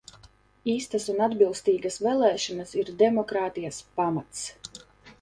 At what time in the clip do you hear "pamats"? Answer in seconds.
4.01-4.47